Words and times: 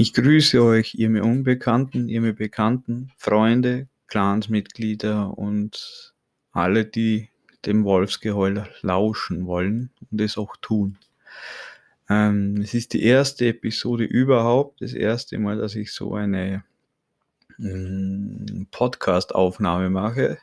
Ich 0.00 0.14
grüße 0.14 0.62
euch, 0.62 0.94
ihr 0.94 1.10
mir 1.10 1.24
Unbekannten, 1.24 2.08
ihr 2.08 2.22
mir 2.22 2.32
Bekannten, 2.32 3.12
Freunde, 3.18 3.86
Clansmitglieder 4.06 5.36
und 5.36 6.14
alle, 6.52 6.86
die 6.86 7.28
dem 7.66 7.84
Wolfsgeheul 7.84 8.66
lauschen 8.80 9.44
wollen 9.44 9.90
und 10.10 10.18
es 10.22 10.38
auch 10.38 10.56
tun. 10.62 10.96
Ähm, 12.08 12.62
es 12.62 12.72
ist 12.72 12.94
die 12.94 13.02
erste 13.02 13.48
Episode 13.48 14.04
überhaupt, 14.04 14.80
das 14.80 14.94
erste 14.94 15.38
Mal, 15.38 15.58
dass 15.58 15.74
ich 15.74 15.92
so 15.92 16.14
eine 16.14 16.64
ähm, 17.58 18.68
Podcast-Aufnahme 18.70 19.90
mache. 19.90 20.38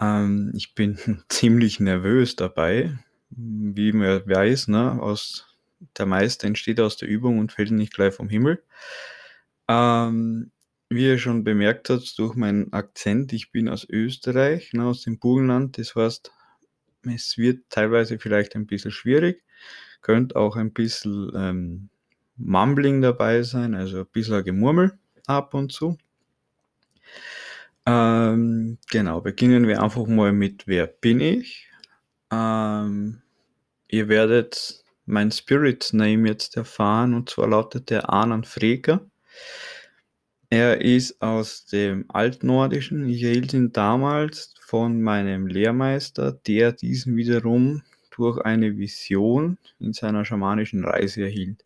Ähm, 0.00 0.52
ich 0.54 0.76
bin 0.76 0.96
ziemlich 1.28 1.80
nervös 1.80 2.36
dabei, 2.36 2.96
wie 3.30 3.90
man 3.90 4.24
weiß, 4.28 4.68
ne, 4.68 4.92
aus 5.02 5.45
der 5.98 6.06
Meister 6.06 6.46
entsteht 6.46 6.80
aus 6.80 6.96
der 6.96 7.08
Übung 7.08 7.38
und 7.38 7.52
fällt 7.52 7.70
nicht 7.70 7.94
gleich 7.94 8.14
vom 8.14 8.28
Himmel. 8.28 8.62
Ähm, 9.68 10.50
wie 10.88 11.06
ihr 11.06 11.18
schon 11.18 11.44
bemerkt 11.44 11.90
habt, 11.90 12.18
durch 12.18 12.34
meinen 12.34 12.72
Akzent, 12.72 13.32
ich 13.32 13.50
bin 13.50 13.68
aus 13.68 13.86
Österreich, 13.88 14.72
ne, 14.72 14.84
aus 14.84 15.02
dem 15.02 15.18
Burgenland. 15.18 15.78
Das 15.78 15.94
heißt, 15.94 16.30
es 17.02 17.38
wird 17.38 17.64
teilweise 17.70 18.18
vielleicht 18.18 18.54
ein 18.54 18.66
bisschen 18.66 18.90
schwierig, 18.90 19.42
könnte 20.02 20.36
auch 20.36 20.56
ein 20.56 20.72
bisschen 20.72 21.32
ähm, 21.34 21.88
Mumbling 22.36 23.02
dabei 23.02 23.42
sein, 23.42 23.74
also 23.74 24.00
ein 24.00 24.06
bisschen 24.06 24.44
Gemurmel 24.44 24.98
ab 25.26 25.54
und 25.54 25.72
zu. 25.72 25.98
Ähm, 27.86 28.78
genau, 28.90 29.20
beginnen 29.20 29.66
wir 29.66 29.82
einfach 29.82 30.06
mal 30.06 30.32
mit 30.32 30.66
Wer 30.66 30.86
bin 30.86 31.20
ich? 31.20 31.68
Ähm, 32.32 33.22
ihr 33.88 34.08
werdet 34.08 34.84
mein 35.06 35.30
Spirit 35.30 35.90
Name 35.92 36.28
jetzt 36.28 36.56
erfahren 36.56 37.14
und 37.14 37.30
zwar 37.30 37.48
lautet 37.48 37.90
der 37.90 38.12
Anan 38.12 38.44
Freker. 38.44 39.08
Er 40.50 40.80
ist 40.80 41.20
aus 41.22 41.66
dem 41.66 42.04
Altnordischen. 42.08 43.08
Ich 43.08 43.22
erhielt 43.22 43.52
ihn 43.52 43.72
damals 43.72 44.54
von 44.60 45.00
meinem 45.00 45.46
Lehrmeister, 45.46 46.32
der 46.32 46.72
diesen 46.72 47.16
wiederum 47.16 47.82
durch 48.10 48.40
eine 48.40 48.76
Vision 48.78 49.58
in 49.78 49.92
seiner 49.92 50.24
schamanischen 50.24 50.84
Reise 50.84 51.22
erhielt. 51.22 51.64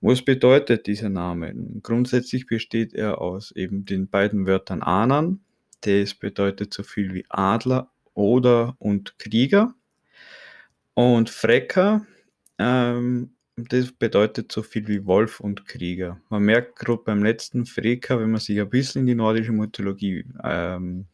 Was 0.00 0.22
bedeutet 0.22 0.86
dieser 0.86 1.08
Name? 1.08 1.54
Grundsätzlich 1.82 2.46
besteht 2.46 2.92
er 2.92 3.20
aus 3.20 3.52
eben 3.52 3.84
den 3.84 4.08
beiden 4.08 4.46
Wörtern 4.46 4.82
Anan. 4.82 5.40
Das 5.82 6.14
bedeutet 6.14 6.74
so 6.74 6.82
viel 6.82 7.14
wie 7.14 7.24
Adler 7.28 7.90
oder 8.14 8.76
und 8.78 9.18
Krieger. 9.18 9.74
Und 10.94 11.30
Frecker 11.30 12.04
ähm, 12.58 13.34
das 13.56 13.92
bedeutet 13.92 14.50
so 14.50 14.62
viel 14.62 14.88
wie 14.88 15.04
Wolf 15.04 15.40
und 15.40 15.66
Krieger. 15.66 16.20
Man 16.30 16.42
merkt 16.42 16.76
gerade 16.76 17.02
beim 17.04 17.22
letzten 17.22 17.66
Freka, 17.66 18.18
wenn 18.18 18.30
man 18.30 18.40
sich 18.40 18.58
ein 18.58 18.70
bisschen 18.70 19.02
in 19.02 19.06
die 19.06 19.14
nordische 19.14 19.52
Mythologie 19.52 20.24
ähm, 20.42 21.06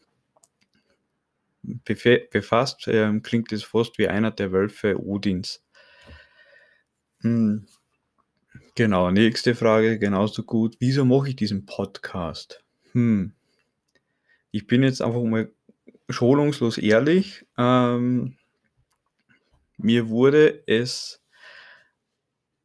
befasst, 1.84 2.86
ähm, 2.86 3.22
klingt 3.22 3.52
es 3.52 3.64
fast 3.64 3.98
wie 3.98 4.08
einer 4.08 4.30
der 4.30 4.52
Wölfe 4.52 4.98
Odins. 4.98 5.64
Hm. 7.20 7.66
Genau, 8.74 9.10
nächste 9.10 9.56
Frage, 9.56 9.98
genauso 9.98 10.44
gut. 10.44 10.76
Wieso 10.78 11.04
mache 11.04 11.30
ich 11.30 11.36
diesen 11.36 11.66
Podcast? 11.66 12.62
Hm. 12.92 13.32
Ich 14.52 14.68
bin 14.68 14.84
jetzt 14.84 15.02
einfach 15.02 15.22
mal 15.24 15.50
schonungslos 16.08 16.78
ehrlich. 16.78 17.44
Ähm, 17.58 18.36
mir 19.76 20.08
wurde 20.08 20.62
es 20.66 21.20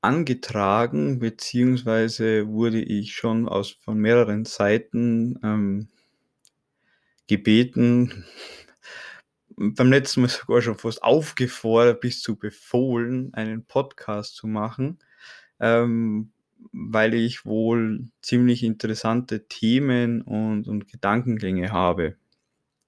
angetragen, 0.03 1.19
beziehungsweise 1.19 2.47
wurde 2.47 2.81
ich 2.81 3.13
schon 3.13 3.47
aus 3.47 3.71
von 3.71 3.97
mehreren 3.97 4.45
Seiten 4.45 5.39
ähm, 5.43 5.87
gebeten, 7.27 8.25
beim 9.55 9.89
letzten 9.89 10.21
Mal 10.21 10.29
sogar 10.29 10.61
schon 10.61 10.77
fast 10.77 11.03
aufgefordert, 11.03 12.01
bis 12.01 12.21
zu 12.21 12.37
befohlen, 12.37 13.33
einen 13.33 13.65
Podcast 13.65 14.35
zu 14.35 14.47
machen, 14.47 14.99
ähm, 15.59 16.31
weil 16.71 17.13
ich 17.13 17.45
wohl 17.45 18.07
ziemlich 18.21 18.63
interessante 18.63 19.47
Themen 19.47 20.21
und, 20.21 20.67
und 20.67 20.87
Gedankengänge 20.87 21.71
habe. 21.71 22.17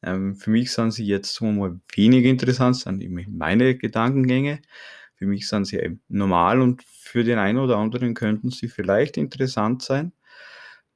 Ähm, 0.01 0.35
für 0.35 0.51
mich 0.51 0.71
sind 0.71 0.91
sie 0.91 1.05
jetzt 1.05 1.41
mal 1.41 1.79
weniger 1.93 2.29
interessant, 2.29 2.75
sind 2.77 3.03
meine 3.29 3.75
Gedankengänge, 3.75 4.61
für 5.15 5.25
mich 5.25 5.47
sind 5.47 5.65
sie 5.65 5.99
normal 6.07 6.61
und 6.61 6.83
für 6.83 7.23
den 7.23 7.39
einen 7.39 7.57
oder 7.57 7.77
anderen 7.77 8.13
könnten 8.13 8.49
sie 8.49 8.67
vielleicht 8.67 9.17
interessant 9.17 9.81
sein. 9.81 10.11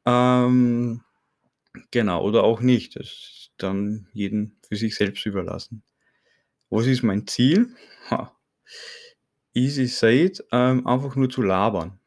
Ähm, 0.05 1.01
genau, 1.91 2.23
oder 2.23 2.43
auch 2.43 2.61
nicht. 2.61 2.95
Das 2.95 3.05
ist 3.05 3.51
dann 3.57 4.07
jeden 4.13 4.57
für 4.67 4.75
sich 4.75 4.95
selbst 4.95 5.25
überlassen. 5.25 5.83
Was 6.69 6.85
ist 6.85 7.03
mein 7.03 7.27
Ziel? 7.27 7.75
Ha. 8.09 8.35
Easy 9.53 9.87
said, 9.87 10.43
ähm, 10.51 10.85
einfach 10.85 11.15
nur 11.15 11.29
zu 11.29 11.41
labern. 11.41 11.99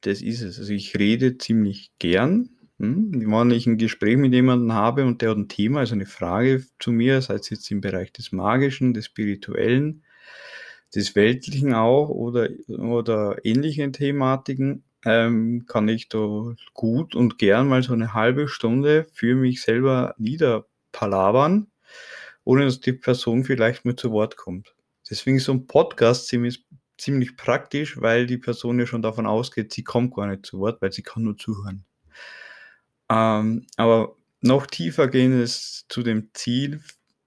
Das 0.00 0.20
ist 0.20 0.42
es. 0.42 0.58
Also 0.58 0.72
ich 0.72 0.98
rede 0.98 1.38
ziemlich 1.38 1.92
gern. 1.98 2.50
Hm? 2.78 3.12
Wenn 3.12 3.50
ich 3.52 3.66
ein 3.66 3.78
Gespräch 3.78 4.16
mit 4.16 4.32
jemandem 4.32 4.72
habe 4.72 5.04
und 5.04 5.22
der 5.22 5.30
hat 5.30 5.36
ein 5.36 5.48
Thema, 5.48 5.80
also 5.80 5.94
eine 5.94 6.06
Frage 6.06 6.64
zu 6.80 6.90
mir, 6.90 7.22
sei 7.22 7.34
es 7.34 7.50
jetzt 7.50 7.70
im 7.70 7.80
Bereich 7.80 8.12
des 8.12 8.32
Magischen, 8.32 8.94
des 8.94 9.06
Spirituellen, 9.06 10.02
des 10.94 11.14
Weltlichen 11.14 11.74
auch 11.74 12.08
oder, 12.08 12.48
oder 12.68 13.44
ähnlichen 13.44 13.92
Thematiken, 13.92 14.84
ähm, 15.04 15.66
kann 15.66 15.88
ich 15.88 16.08
da 16.08 16.54
gut 16.72 17.14
und 17.14 17.38
gern 17.38 17.68
mal 17.68 17.82
so 17.82 17.92
eine 17.92 18.14
halbe 18.14 18.48
Stunde 18.48 19.06
für 19.12 19.34
mich 19.34 19.62
selber 19.62 20.14
niederpalavern, 20.18 21.66
ohne 22.44 22.64
dass 22.64 22.80
die 22.80 22.92
Person 22.92 23.44
vielleicht 23.44 23.84
mit 23.84 24.00
zu 24.00 24.12
Wort 24.12 24.36
kommt. 24.36 24.74
Deswegen 25.10 25.36
ist 25.36 25.44
so 25.44 25.52
ein 25.52 25.66
Podcast 25.66 26.28
ziemlich, 26.28 26.64
ziemlich 26.96 27.36
praktisch, 27.36 28.00
weil 28.00 28.26
die 28.26 28.38
Person 28.38 28.78
ja 28.78 28.86
schon 28.86 29.02
davon 29.02 29.26
ausgeht, 29.26 29.72
sie 29.72 29.84
kommt 29.84 30.14
gar 30.14 30.26
nicht 30.26 30.46
zu 30.46 30.58
Wort, 30.60 30.80
weil 30.80 30.92
sie 30.92 31.02
kann 31.02 31.24
nur 31.24 31.36
zuhören. 31.36 31.84
Ähm, 33.10 33.66
aber 33.76 34.16
noch 34.40 34.66
tiefer 34.66 35.08
gehen 35.08 35.38
es 35.38 35.84
zu 35.88 36.02
dem 36.02 36.30
Ziel 36.32 36.80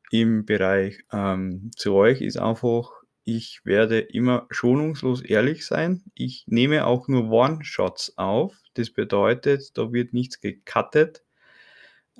im 0.09 0.45
Bereich 0.45 0.99
ähm, 1.11 1.71
zu 1.75 1.93
euch 1.93 2.21
ist 2.21 2.37
einfach 2.37 2.91
ich 3.27 3.59
werde 3.65 3.99
immer 3.99 4.47
schonungslos 4.49 5.21
ehrlich 5.21 5.65
sein. 5.65 6.01
Ich 6.15 6.45
nehme 6.47 6.85
auch 6.85 7.09
nur 7.09 7.29
One-Shots 7.29 8.17
auf. 8.17 8.55
Das 8.75 8.89
bedeutet, 8.89 9.77
da 9.77 9.91
wird 9.91 10.13
nichts 10.13 10.39
gecuttet. 10.39 11.25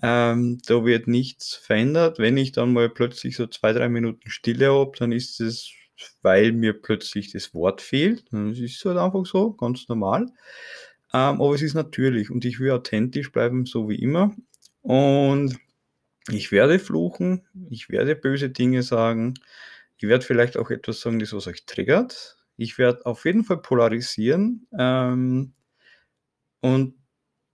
Ähm, 0.03 0.59
da 0.67 0.83
wird 0.83 1.07
nichts 1.07 1.55
verändert. 1.55 2.19
Wenn 2.19 2.35
ich 2.35 2.51
dann 2.51 2.73
mal 2.73 2.89
plötzlich 2.89 3.37
so 3.37 3.47
zwei, 3.47 3.71
drei 3.71 3.87
Minuten 3.87 4.29
Stille 4.29 4.69
habe, 4.69 4.91
dann 4.99 5.13
ist 5.13 5.39
es, 5.39 5.71
weil 6.23 6.51
mir 6.51 6.73
plötzlich 6.73 7.31
das 7.31 7.53
Wort 7.53 7.79
fehlt. 7.79 8.25
Das 8.31 8.59
ist 8.59 8.83
halt 8.83 8.97
einfach 8.97 9.25
so, 9.25 9.53
ganz 9.53 9.87
normal. 9.87 10.25
Ähm, 11.13 11.41
aber 11.41 11.55
es 11.55 11.61
ist 11.61 11.73
natürlich 11.73 12.29
und 12.29 12.43
ich 12.43 12.59
will 12.59 12.71
authentisch 12.71 13.31
bleiben, 13.31 13.65
so 13.65 13.87
wie 13.87 14.01
immer. 14.01 14.35
Und 14.81 15.57
ich 16.29 16.51
werde 16.51 16.79
fluchen, 16.79 17.47
ich 17.69 17.87
werde 17.87 18.13
böse 18.17 18.49
Dinge 18.49 18.83
sagen. 18.83 19.35
Ich 19.97 20.07
werde 20.07 20.25
vielleicht 20.25 20.57
auch 20.57 20.69
etwas 20.69 21.01
sagen, 21.01 21.19
das 21.19 21.33
was 21.33 21.47
euch 21.47 21.65
triggert. 21.65 22.37
Ich 22.55 22.77
werde 22.77 23.05
auf 23.05 23.25
jeden 23.25 23.43
Fall 23.43 23.61
polarisieren. 23.61 24.67
Ähm, 24.77 25.53
und 26.61 26.95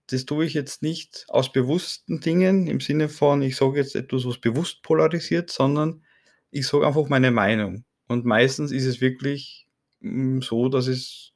das 0.08 0.26
tue 0.26 0.44
ich 0.44 0.54
jetzt 0.54 0.82
nicht 0.82 1.24
aus 1.28 1.52
bewussten 1.52 2.20
Dingen 2.20 2.66
im 2.66 2.80
Sinne 2.80 3.08
von, 3.08 3.42
ich 3.42 3.56
sage 3.56 3.78
jetzt 3.78 3.96
etwas, 3.96 4.26
was 4.26 4.38
bewusst 4.38 4.82
polarisiert, 4.82 5.50
sondern 5.50 6.04
ich 6.50 6.66
sage 6.66 6.86
einfach 6.86 7.08
meine 7.08 7.30
Meinung. 7.30 7.84
Und 8.08 8.24
meistens 8.24 8.70
ist 8.70 8.84
es 8.84 9.00
wirklich 9.00 9.66
mm, 10.00 10.40
so, 10.40 10.68
dass 10.68 10.86
es 10.86 11.32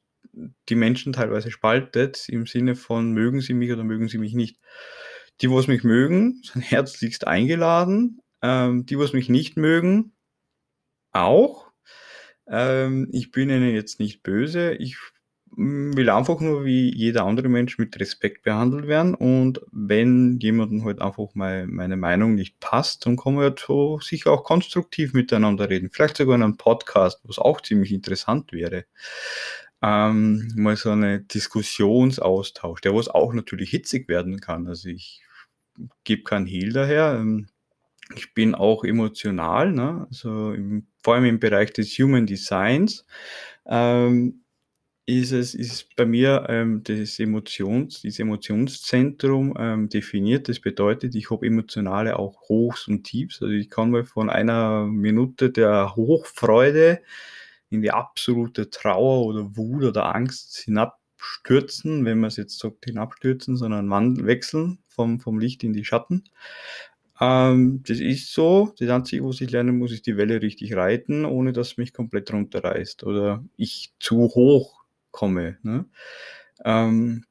die 0.69 0.75
Menschen 0.75 1.13
teilweise 1.13 1.51
spaltet, 1.51 2.29
im 2.29 2.45
Sinne 2.45 2.75
von 2.75 3.11
mögen 3.11 3.41
sie 3.41 3.53
mich 3.53 3.71
oder 3.71 3.83
mögen 3.83 4.07
sie 4.07 4.19
mich 4.19 4.33
nicht. 4.33 4.59
Die, 5.41 5.49
was 5.49 5.67
mich 5.67 5.83
mögen, 5.83 6.41
sind 6.43 6.61
herzlichst 6.71 7.27
eingeladen. 7.27 8.21
Ähm, 8.41 8.85
die, 8.85 8.97
was 8.99 9.13
mich 9.13 9.29
nicht 9.29 9.57
mögen, 9.57 10.13
auch. 11.11 11.71
Ähm, 12.47 13.07
ich 13.11 13.31
bin 13.31 13.49
ihnen 13.49 13.73
jetzt 13.73 13.99
nicht 13.99 14.23
böse. 14.23 14.73
Ich 14.73 14.97
mm, 15.55 15.95
will 15.95 16.09
einfach 16.09 16.39
nur 16.39 16.65
wie 16.65 16.93
jeder 16.95 17.25
andere 17.25 17.49
Mensch 17.49 17.77
mit 17.77 17.99
Respekt 17.99 18.43
behandelt 18.43 18.87
werden. 18.87 19.15
Und 19.15 19.61
wenn 19.71 20.39
jemandem 20.39 20.83
halt 20.85 21.01
einfach 21.01 21.35
mal 21.35 21.67
meine 21.67 21.97
Meinung 21.97 22.35
nicht 22.35 22.59
passt, 22.59 23.05
dann 23.05 23.17
kann 23.17 23.35
man 23.35 23.43
ja 23.45 23.55
so 23.57 23.99
sicher 23.99 24.31
auch 24.31 24.43
konstruktiv 24.43 25.13
miteinander 25.13 25.69
reden. 25.69 25.89
Vielleicht 25.91 26.17
sogar 26.17 26.35
in 26.35 26.43
einem 26.43 26.57
Podcast, 26.57 27.21
was 27.23 27.39
auch 27.39 27.61
ziemlich 27.61 27.91
interessant 27.91 28.51
wäre. 28.51 28.85
Ähm, 29.81 30.51
mal 30.55 30.75
so 30.75 30.91
eine 30.91 31.21
Diskussionsaustausch, 31.21 32.81
der 32.81 32.93
was 32.93 33.07
auch 33.07 33.33
natürlich 33.33 33.69
hitzig 33.69 34.09
werden 34.09 34.41
kann. 34.41 34.67
Also 34.67 34.89
ich 34.89 35.21
gebe 36.03 36.23
keinen 36.23 36.47
Hehl 36.47 36.73
daher. 36.73 37.17
Ähm, 37.19 37.47
ich 38.15 38.33
bin 38.33 38.55
auch 38.55 38.83
emotional, 38.83 39.71
ne? 39.71 40.07
also 40.09 40.51
im, 40.53 40.87
vor 41.03 41.15
allem 41.15 41.25
im 41.25 41.39
Bereich 41.39 41.73
des 41.73 41.89
Human 41.99 42.25
Designs. 42.25 43.05
Ähm, 43.65 44.41
ist 45.09 45.31
es 45.31 45.55
ist 45.55 45.95
bei 45.95 46.05
mir, 46.05 46.45
ähm, 46.49 46.83
das 46.83 47.19
Emotions 47.19 48.01
dieses 48.01 48.19
Emotionszentrum, 48.19 49.55
ähm, 49.59 49.89
definiert. 49.89 50.49
Das 50.49 50.59
bedeutet, 50.59 51.15
ich 51.15 51.31
habe 51.31 51.47
emotionale 51.47 52.19
auch 52.19 52.41
Hochs 52.49 52.87
und 52.87 53.03
Tiefs. 53.05 53.41
Also, 53.41 53.53
ich 53.53 53.69
kann 53.69 53.91
mal 53.91 54.05
von 54.05 54.29
einer 54.29 54.85
Minute 54.85 55.49
der 55.49 55.95
Hochfreude 55.95 57.01
in 57.69 57.81
die 57.81 57.91
absolute 57.91 58.69
Trauer 58.69 59.25
oder 59.25 59.57
Wut 59.57 59.83
oder 59.83 60.15
Angst 60.15 60.57
hinabstürzen, 60.59 62.05
wenn 62.05 62.19
man's 62.19 62.37
jetzt 62.37 62.59
sagt 62.59 62.85
hinabstürzen, 62.85 63.57
sondern 63.57 64.25
wechseln 64.25 64.79
vom 64.87 65.19
vom 65.19 65.39
Licht 65.39 65.63
in 65.63 65.73
die 65.73 65.85
Schatten. 65.85 66.23
Ähm, 67.19 67.83
das 67.85 67.99
ist 67.99 68.33
so. 68.33 68.73
Das 68.79 68.89
Einzige, 68.89 69.25
was 69.25 69.41
ich 69.41 69.51
lernen 69.51 69.77
muss, 69.77 69.91
ist 69.91 70.05
die 70.07 70.17
Welle 70.17 70.41
richtig 70.41 70.75
reiten, 70.75 71.25
ohne 71.25 71.51
dass 71.53 71.77
mich 71.77 71.93
komplett 71.93 72.31
runterreißt 72.33 73.03
oder 73.03 73.43
ich 73.57 73.93
zu 73.99 74.17
hoch 74.35 74.83
komme, 75.11 75.57
ne? 75.63 75.85
Ähm, 76.65 77.25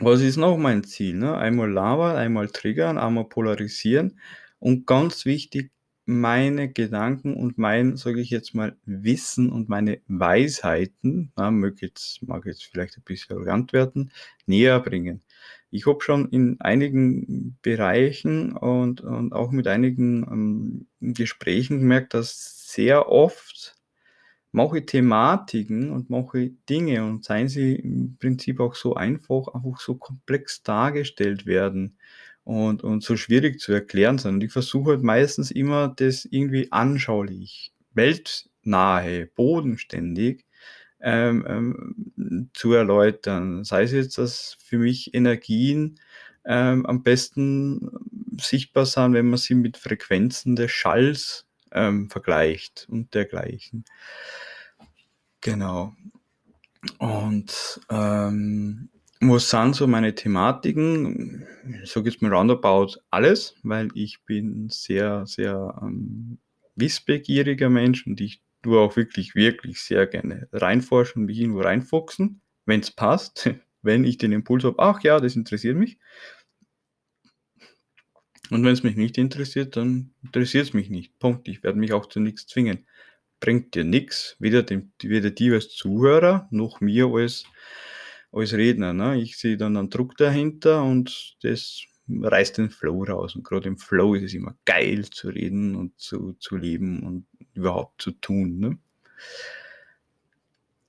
was 0.00 0.20
ist 0.22 0.36
noch 0.38 0.56
mein 0.58 0.84
Ziel, 0.84 1.16
ne? 1.16 1.36
Einmal 1.38 1.70
labern, 1.70 2.16
einmal 2.16 2.48
triggern, 2.50 2.98
einmal 2.98 3.24
polarisieren 3.26 4.20
und 4.60 4.86
ganz 4.86 5.24
wichtig, 5.26 5.72
meine 6.06 6.72
Gedanken 6.72 7.34
und 7.36 7.58
mein, 7.58 7.96
sage 7.96 8.20
ich 8.20 8.30
jetzt 8.30 8.54
mal, 8.54 8.76
Wissen 8.86 9.50
und 9.52 9.68
meine 9.68 10.00
Weisheiten, 10.08 11.32
ja, 11.38 11.50
mag 11.52 11.80
jetzt 11.82 12.22
mag 12.26 12.46
jetzt 12.46 12.64
vielleicht 12.64 12.98
ein 12.98 13.02
bisschen 13.04 13.36
arrogant 13.36 13.72
werden, 13.72 14.12
näher 14.46 14.80
bringen. 14.80 15.22
Ich 15.70 15.86
habe 15.86 16.00
schon 16.02 16.28
in 16.30 16.60
einigen 16.60 17.58
Bereichen 17.62 18.56
und 18.56 19.00
und 19.02 19.32
auch 19.32 19.50
mit 19.52 19.66
einigen, 19.68 20.24
ähm, 21.00 21.14
Gesprächen 21.14 21.80
gemerkt, 21.80 22.14
dass 22.14 22.68
sehr 22.72 23.08
oft 23.08 23.76
manche 24.52 24.84
Thematiken 24.86 25.90
und 25.92 26.10
manche 26.10 26.50
Dinge 26.68 27.04
und 27.04 27.24
seien 27.24 27.48
sie 27.48 27.74
im 27.76 28.16
Prinzip 28.18 28.60
auch 28.60 28.74
so 28.74 28.94
einfach, 28.94 29.48
einfach 29.54 29.80
so 29.80 29.96
komplex 29.96 30.62
dargestellt 30.62 31.46
werden 31.46 31.98
und 32.44 32.82
und 32.84 33.02
so 33.04 33.16
schwierig 33.16 33.60
zu 33.60 33.72
erklären 33.72 34.18
sind. 34.18 34.34
Und 34.36 34.44
ich 34.44 34.52
versuche 34.52 34.90
halt 34.92 35.02
meistens 35.02 35.50
immer, 35.50 35.88
das 35.96 36.24
irgendwie 36.26 36.72
anschaulich, 36.72 37.72
weltnahe, 37.94 39.26
bodenständig, 39.36 40.44
ähm, 41.02 41.44
ähm, 42.16 42.50
zu 42.54 42.72
erläutern. 42.72 43.64
Sei 43.64 43.82
es 43.82 43.92
jetzt, 43.92 44.18
dass 44.18 44.56
für 44.62 44.78
mich 44.78 45.14
Energien, 45.14 45.98
ähm, 46.44 46.86
am 46.86 47.02
besten 47.02 47.90
sichtbar 48.40 48.86
sind, 48.86 49.12
wenn 49.12 49.28
man 49.28 49.38
sie 49.38 49.54
mit 49.54 49.76
Frequenzen 49.76 50.56
des 50.56 50.70
Schalls, 50.70 51.46
ähm, 51.72 52.10
vergleicht 52.10 52.86
und 52.90 53.14
dergleichen. 53.14 53.84
Genau. 55.40 55.94
Und, 56.98 57.80
ähm, 57.90 58.88
was 59.20 59.50
sind 59.50 59.76
so 59.76 59.86
meine 59.86 60.14
Thematiken? 60.14 61.46
Ich 61.82 61.90
sage 61.90 62.08
jetzt 62.08 62.22
mal 62.22 62.32
roundabout 62.32 62.96
alles, 63.10 63.54
weil 63.62 63.88
ich 63.94 64.24
bin 64.24 64.70
sehr, 64.70 65.26
sehr, 65.26 65.78
ähm, 65.82 66.38
wissbegieriger 66.74 67.68
Mensch 67.68 68.06
und 68.06 68.20
ich 68.20 68.42
tue 68.62 68.78
auch 68.78 68.96
wirklich, 68.96 69.34
wirklich 69.34 69.80
sehr 69.82 70.06
gerne 70.06 70.48
reinforschen, 70.52 71.24
mich 71.26 71.38
irgendwo 71.38 71.60
reinfuchsen, 71.62 72.40
wenn's 72.66 72.90
passt, 72.90 73.50
wenn 73.82 74.04
ich 74.04 74.18
den 74.18 74.32
Impuls 74.32 74.64
habe: 74.64 74.78
„Ach 74.78 75.02
ja, 75.02 75.20
das 75.20 75.36
interessiert 75.36 75.76
mich.“ 75.76 75.98
Und 78.50 78.64
wenn's 78.64 78.82
mich 78.82 78.96
nicht 78.96 79.16
interessiert, 79.18 79.76
dann 79.76 80.12
interessiert's 80.22 80.72
mich 80.72 80.90
nicht. 80.90 81.18
Punkt. 81.18 81.48
Ich 81.48 81.62
werde 81.62 81.78
mich 81.78 81.92
auch 81.92 82.06
zu 82.06 82.20
nix 82.20 82.46
zwingen. 82.46 82.86
Bringt 83.40 83.74
dir 83.74 83.84
nix, 83.84 84.36
weder 84.38 84.62
dem 84.62 84.92
weder 85.02 85.30
dir 85.30 85.54
als 85.54 85.70
Zuhörer 85.70 86.48
noch 86.50 86.80
mir 86.80 87.06
als 87.08 87.44
als 88.32 88.52
Redner, 88.54 88.92
ne? 88.92 89.20
Ich 89.20 89.38
sehe 89.38 89.56
dann 89.56 89.76
einen 89.76 89.90
Druck 89.90 90.16
dahinter 90.16 90.82
und 90.84 91.36
das 91.42 91.82
reißt 92.22 92.58
den 92.58 92.70
Flow 92.70 93.04
raus. 93.04 93.36
Und 93.36 93.44
grad 93.44 93.66
im 93.66 93.78
Flow 93.78 94.14
ist 94.14 94.24
es 94.24 94.34
immer 94.34 94.56
geil 94.64 95.04
zu 95.10 95.28
reden 95.30 95.76
und 95.76 95.98
zu 95.98 96.34
zu 96.34 96.56
leben 96.56 97.00
und 97.02 97.26
überhaupt 97.54 98.02
zu 98.02 98.12
tun, 98.12 98.58
ne? 98.58 98.78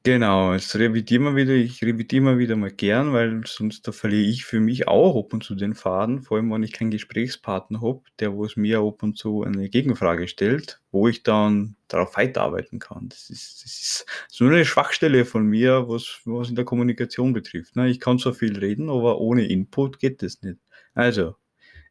Genau, 0.06 0.53
jetzt 0.53 0.75
revidieren 0.75 1.21
wir 1.25 1.35
wieder 1.35 1.53
ich 1.53 1.83
revidiere 1.83 2.23
mal 2.23 2.39
wieder 2.39 2.56
mal 2.56 2.71
gern, 2.71 3.13
weil 3.13 3.44
sonst 3.45 3.88
da 3.88 3.91
verliere 3.91 4.27
ich 4.31 4.45
für 4.45 4.59
mich 4.59 4.88
auch 4.88 5.15
ab 5.15 5.31
und 5.31 5.44
zu 5.44 5.53
den 5.53 5.75
Faden, 5.75 6.23
vor 6.23 6.38
allem, 6.38 6.50
wenn 6.51 6.63
ich 6.63 6.71
keinen 6.73 6.89
Gesprächspartner 6.89 7.81
habe, 7.81 8.01
der 8.19 8.35
was 8.35 8.56
mir 8.56 8.79
ab 8.79 9.03
und 9.03 9.15
zu 9.15 9.44
eine 9.44 9.69
Gegenfrage 9.69 10.27
stellt, 10.27 10.81
wo 10.91 11.07
ich 11.07 11.21
dann 11.21 11.75
drauf 11.88 12.17
weiterarbeiten 12.17 12.79
kann. 12.79 13.09
Das 13.09 13.29
ist 13.29 13.63
das 13.63 13.71
ist 13.79 14.06
so 14.27 14.45
'ne 14.45 14.65
Schwachstelle 14.65 15.24
von 15.24 15.45
mir, 15.45 15.88
was 15.88 16.21
was 16.25 16.50
in 16.50 16.56
der 16.56 16.65
Kommunikation 16.65 17.33
betrifft, 17.33 17.75
ne? 17.75 17.88
Ich 17.88 18.00
kann 18.00 18.17
zwar 18.17 18.33
viel 18.33 18.57
reden, 18.57 18.89
aber 18.89 19.19
ohne 19.19 19.45
Input 19.45 20.00
geht 20.00 20.24
das 20.24 20.41
nicht. 20.41 20.57
Also, 20.93 21.35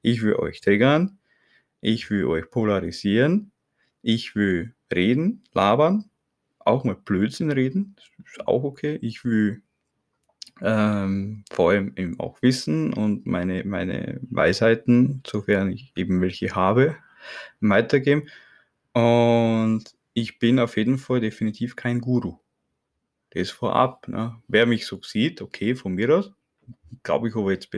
ich 0.03 0.23
will 0.23 0.35
euch 0.35 0.61
triggern, 0.61 1.19
ich 1.81 2.11
will 2.11 2.27
euch 2.27 2.51
polarisieren, 2.51 3.53
ich 4.03 4.35
will 4.35 4.75
reden, 4.93 5.45
labern, 5.53 6.11
auch 6.59 6.85
mal 6.85 6.97
Blödsinn 6.97 7.51
reden, 7.51 7.97
ist 8.25 8.47
auch 8.47 8.65
okay. 8.65 8.99
Ich 9.03 9.25
will, 9.25 9.63
ähm, 10.63 11.45
vor 11.51 11.71
allem 11.71 11.95
eben 11.97 12.21
auch 12.21 12.43
Wissen 12.43 12.93
und 12.93 13.27
meine 13.27 13.65
meine 13.65 14.21
Weisheiten, 14.31 15.23
sofern 15.27 15.71
ich 15.73 15.93
eben 15.97 16.21
welche 16.21 16.55
habe, 16.55 16.97
weitergeben. 17.61 18.29
Und 18.93 19.85
ich 20.15 20.39
bin 20.39 20.59
auf 20.59 20.77
jeden 20.77 20.99
Fall 20.99 21.21
definitiv 21.21 21.77
kein 21.77 22.01
Guru. 22.01 22.39
Das 23.31 23.51
vorab, 23.51 24.09
ne? 24.09 24.37
Wer 24.49 24.67
mich 24.67 24.87
so 24.87 25.01
sieht, 25.03 25.41
okay, 25.43 25.75
von 25.77 25.95
mir 25.95 26.17
aus. 26.17 26.33
Glaube 27.03 27.29
ich 27.29 27.37
aber 27.37 27.53
jetzt 27.53 27.71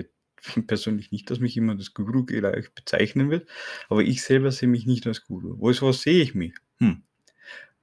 pe 0.42 0.62
persönlich 0.66 1.12
nicht, 1.12 1.30
dass 1.30 1.40
mich 1.40 1.54
jemand 1.54 1.80
als 1.80 1.94
Guru 1.94 2.24
gleich 2.24 2.72
bezeichnen 2.74 3.30
wird, 3.30 3.48
aber 3.88 4.02
ich 4.02 4.22
selber 4.22 4.50
sehe 4.52 4.68
mich 4.68 4.86
nicht 4.86 5.06
als 5.06 5.24
Guru. 5.24 5.66
Als 5.66 5.82
was 5.82 6.02
sehe 6.02 6.22
ich 6.22 6.34
mich? 6.34 6.54
Hm, 6.78 7.02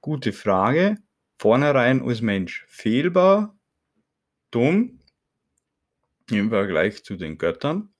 gute 0.00 0.32
Frage. 0.32 0.98
Vornherein 1.38 2.02
als 2.02 2.20
Mensch 2.20 2.66
fehlbar, 2.68 3.58
dumm 4.50 5.00
im 6.30 6.50
Vergleich 6.50 7.02
zu 7.02 7.16
den 7.16 7.38
Göttern, 7.38 7.92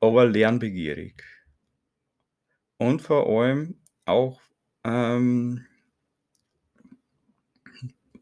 aber 0.00 0.26
lernbegierig. 0.26 1.22
Und 2.78 3.02
vor 3.02 3.26
allem 3.28 3.80
auch, 4.04 4.40
ähm 4.84 5.64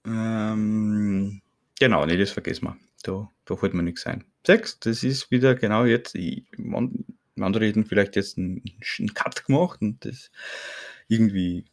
ähm, 0.07 1.43
genau, 1.79 2.07
ne, 2.07 2.17
das 2.17 2.31
vergessen 2.31 2.67
wir. 2.67 2.77
Da 3.03 3.31
da 3.45 3.57
fällt 3.57 3.75
mir 3.75 3.83
nix 3.83 4.07
ein. 4.07 4.25
Siehst, 4.47 4.87
das 4.87 5.03
ist 5.03 5.31
wieder 5.33 5.55
genau 5.57 5.85
jetzt 5.85 6.15
andere 7.41 7.67
hätten 7.67 7.85
vielleicht 7.87 8.17
jetzt 8.17 8.39
'n 8.39 8.59
'n 8.65 8.83
sch 8.83 9.01
'n 9.01 9.13
Cut 9.15 9.45
gemacht 9.45 9.83
und 9.83 10.05
das 10.05 10.31
irgendwie 11.09 11.65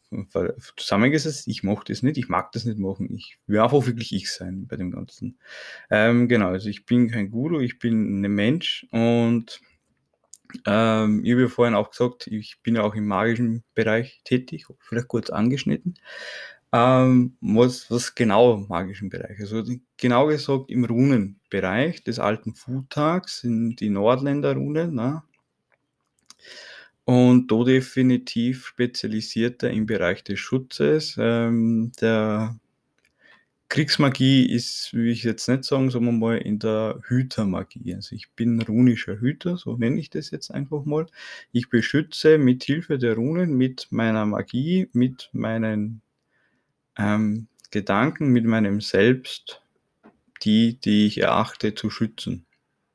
zusammengesetzt. 0.77 1.47
Ich 1.47 1.63
mache 1.63 1.85
das 1.87 2.03
nicht, 2.03 2.17
ich 2.17 2.29
mag 2.29 2.51
das 2.51 2.65
nicht 2.65 2.79
machen. 2.79 3.13
Ich 3.15 3.37
will 3.47 3.59
einfach 3.59 3.85
wirklich 3.87 4.13
ich 4.13 4.31
sein 4.31 4.67
bei 4.67 4.75
dem 4.77 4.91
Ganzen. 4.91 5.37
Ähm, 5.91 6.27
genau, 6.29 6.49
also 6.49 6.69
ich 6.69 6.85
bin 6.85 7.09
kein 7.11 7.31
Guru, 7.31 7.59
ich 7.61 7.79
bin 7.79 8.21
'ne 8.21 8.29
Mensch 8.29 8.87
und, 8.91 9.61
ähm, 10.67 11.23
ich 11.25 11.31
habe 11.33 11.43
ja 11.43 11.49
vorhin 11.49 11.75
auch 11.75 11.91
gesagt, 11.91 12.27
ich 12.27 12.59
bin 12.63 12.75
ja 12.77 12.83
auch 12.83 12.95
im 12.95 13.07
magischen 13.07 13.63
Bereich 13.75 14.21
tätig, 14.25 14.67
vielleicht 14.81 15.07
kurz 15.09 15.29
angeschnitten. 15.31 15.95
Ähm, 16.73 17.37
was 17.39 17.89
was 17.91 18.15
genau 18.15 18.55
im 18.55 18.67
magischen 18.67 19.09
Bereich? 19.09 19.39
Also, 19.39 19.63
genau 19.97 20.27
gesagt 20.27 20.71
im 20.71 20.85
Runenbereich 20.85 22.03
des 22.03 22.19
alten 22.19 22.55
Futaks 22.55 23.41
sind 23.41 23.79
die 23.79 23.89
Nordländerrunen, 23.89 24.95
ne? 24.95 25.23
Und 27.05 27.51
da 27.51 27.63
definitiv 27.63 28.65
spezialisierter 28.67 29.69
im 29.69 29.85
Bereich 29.85 30.23
des 30.23 30.39
Schutzes. 30.39 31.15
Ähm, 31.19 31.91
der 32.01 32.57
Kriegsmagie 33.69 34.45
ist, 34.51 34.93
will 34.93 35.09
ich 35.09 35.23
jetzt 35.23 35.47
nicht 35.49 35.63
sagen, 35.65 35.91
wir 35.91 36.11
mal, 36.11 36.37
in 36.37 36.59
der 36.59 36.99
Hütermagie. 37.07 37.95
Also, 37.95 38.15
ich 38.15 38.31
bin 38.31 38.61
runischer 38.61 39.19
Hüter, 39.19 39.57
so 39.57 39.77
nenne 39.77 39.99
ich 39.99 40.09
das 40.09 40.31
jetzt 40.31 40.51
einfach 40.51 40.85
mal. 40.85 41.07
Ich 41.51 41.69
beschütze 41.69 42.37
mit 42.37 42.63
Hilfe 42.63 42.97
der 42.97 43.15
Runen, 43.15 43.55
mit 43.57 43.87
meiner 43.91 44.25
Magie, 44.25 44.89
mit 44.93 45.29
meinen, 45.33 46.01
ähm, 46.97 47.47
Gedanken, 47.71 48.29
mit 48.29 48.45
meinem 48.45 48.81
Selbst 48.81 49.61
die, 50.43 50.79
die 50.79 51.07
ich 51.07 51.19
erachte 51.19 51.73
zu 51.73 51.89
schützen 51.89 52.45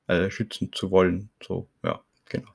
äh, 0.08 0.30
schützen 0.30 0.70
zu 0.72 0.90
wollen. 0.90 1.30
So, 1.42 1.68
ja, 1.84 2.02
genau. 2.28 2.50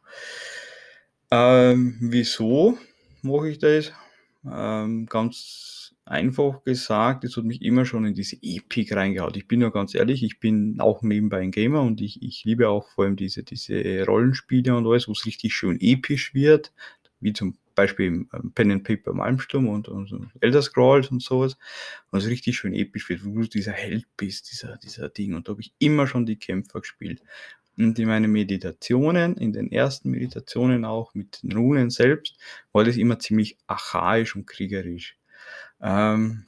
Ähm, 1.31 1.97
wieso 2.01 2.77
mache 3.21 3.49
ich 3.49 3.59
das? 3.59 3.93
Ähm, 4.45 5.05
ganz 5.05 5.95
einfach 6.05 6.63
gesagt, 6.65 7.23
es 7.23 7.37
hat 7.37 7.45
mich 7.45 7.61
immer 7.61 7.85
schon 7.85 8.05
in 8.05 8.13
diese 8.13 8.37
Epik 8.41 8.93
reingehauen. 8.93 9.35
Ich 9.35 9.47
bin 9.47 9.61
ja 9.61 9.69
ganz 9.69 9.95
ehrlich, 9.95 10.21
ich 10.21 10.39
bin 10.39 10.79
auch 10.79 11.01
nebenbei 11.01 11.39
ein 11.39 11.51
Gamer 11.51 11.81
und 11.81 12.01
ich 12.01 12.21
ich 12.21 12.43
liebe 12.43 12.67
auch 12.67 12.89
vor 12.89 13.05
allem 13.05 13.15
diese 13.15 13.43
diese 13.43 14.03
Rollenspiele 14.05 14.75
und 14.75 14.85
alles, 14.85 15.07
wo's 15.07 15.25
richtig 15.25 15.55
schön 15.55 15.79
episch 15.79 16.33
wird, 16.33 16.73
wie 17.21 17.31
zum 17.31 17.55
Beispiel 17.75 18.25
ähm, 18.33 18.51
Pen 18.53 18.71
and 18.71 18.83
Paper 18.83 19.13
Malmsturm 19.13 19.67
und, 19.67 19.87
und 19.87 20.31
Elder 20.39 20.61
Scrolls 20.61 21.09
und 21.09 21.21
sowas, 21.21 21.57
und 22.11 22.19
es 22.19 22.27
richtig 22.27 22.57
schön 22.57 22.73
episch 22.73 23.09
wird, 23.09 23.25
wo 23.25 23.41
du 23.41 23.47
dieser 23.47 23.71
Held 23.71 24.05
bist, 24.17 24.51
dieser, 24.51 24.77
dieser 24.77 25.09
Ding. 25.09 25.33
Und 25.33 25.47
da 25.47 25.51
habe 25.51 25.61
ich 25.61 25.73
immer 25.79 26.07
schon 26.07 26.25
die 26.25 26.37
Kämpfer 26.37 26.81
gespielt. 26.81 27.21
Und 27.77 27.97
in 27.97 28.07
meinen 28.07 28.31
Meditationen, 28.31 29.35
in 29.37 29.51
den 29.51 29.71
ersten 29.71 30.11
Meditationen 30.11 30.85
auch 30.85 31.15
mit 31.15 31.41
den 31.41 31.53
Runen 31.53 31.89
selbst, 31.89 32.37
war 32.71 32.83
das 32.83 32.97
immer 32.97 33.17
ziemlich 33.17 33.57
archaisch 33.65 34.35
und 34.35 34.45
kriegerisch. 34.45 35.17
Ähm, 35.81 36.45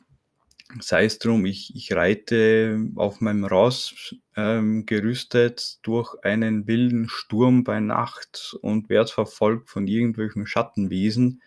sei 0.80 1.06
es 1.06 1.20
drum, 1.20 1.46
ich, 1.46 1.76
ich 1.76 1.94
reite 1.94 2.80
auf 2.96 3.22
meinem 3.22 3.46
Ross 3.46 4.16
ähm, 4.36 4.86
gerüstet 4.86 5.78
durch 5.84 6.16
einen 6.24 6.68
wilden 6.68 7.08
Sturm 7.08 7.64
bei 7.64 7.80
Nacht 7.80 8.58
und 8.62 8.90
werde 8.90 9.12
verfolgt 9.12 9.70
von 9.70 9.88
irgendwelchen 9.88 10.48
Schattenwesen 10.48 11.42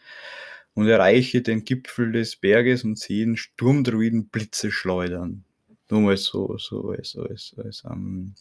und 0.75 0.87
erreiche 0.87 1.43
den 1.43 1.65
Gipfel 1.65 2.13
des 2.13 2.37
Berges 2.37 2.85
und 2.85 2.99
sehe 2.99 3.25
einen 3.25 3.37
Sturmdruiden 3.37 4.29
Blitze 4.29 4.71
schleudern. 4.71 5.45
Nur 5.91 6.01
mal 6.03 6.17
so, 6.17 6.57
so 6.59 6.91
als, 6.91 7.17
als, 7.17 7.55
als, 7.59 7.85
ähm, 7.91 8.35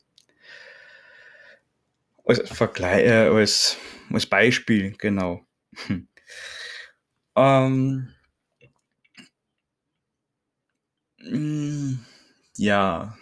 als, 2.26 2.48
Vergleich, 2.50 3.06
äh, 3.06 3.28
als, 3.30 3.78
als 4.12 4.26
Beispiel, 4.26 4.94
genau. 4.98 5.46
Hm. 5.88 6.08
Ähm, 7.36 8.10
hm, 11.22 12.00
ja. 12.58 13.16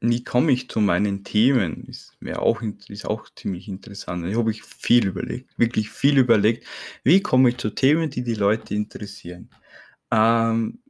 Wie 0.00 0.24
komme 0.24 0.50
ich 0.52 0.68
zu 0.68 0.80
meinen 0.80 1.22
Themen? 1.24 1.84
Ist 1.86 2.16
mir 2.20 2.42
auch 2.42 2.60
ist 2.88 3.04
auch 3.06 3.28
ziemlich 3.36 3.68
interessant. 3.68 4.24
Da 4.26 4.36
habe 4.36 4.50
ich 4.50 4.62
viel 4.64 5.06
überlegt, 5.06 5.56
wirklich 5.58 5.90
viel 5.90 6.18
überlegt. 6.18 6.66
Wie 7.04 7.20
komme 7.22 7.50
ich 7.50 7.58
zu 7.58 7.70
Themen, 7.70 8.10
die 8.10 8.24
die 8.24 8.34
Leute 8.34 8.74
interessieren? 8.74 9.50
Ähm, 10.12 10.80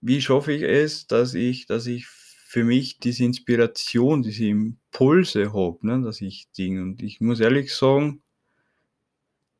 wie 0.00 0.20
schaffe 0.22 0.52
ich 0.52 0.62
es, 0.62 1.06
dass 1.08 1.34
ich 1.34 1.66
dass 1.66 1.86
ich 1.86 2.06
für 2.06 2.64
mich 2.64 2.98
diese 3.00 3.24
Inspiration, 3.24 4.22
diese 4.22 4.46
Impulse 4.46 5.52
habe, 5.54 5.78
ne, 5.86 6.02
dass 6.02 6.20
ich 6.20 6.50
Dinge 6.56 6.82
und 6.82 7.02
ich 7.02 7.20
muss 7.20 7.40
ehrlich 7.40 7.74
sagen 7.74 8.22